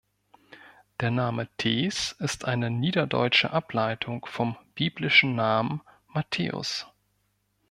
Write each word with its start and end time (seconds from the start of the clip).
Der 0.99 1.11
Name 1.11 1.47
Thees 1.57 2.13
ist 2.17 2.45
eine 2.45 2.71
niederdeutsche 2.71 3.51
Ableitung 3.51 4.25
vom 4.25 4.57
biblischen 4.73 5.35
Namen 5.35 5.83
Matthäus. 6.07 6.87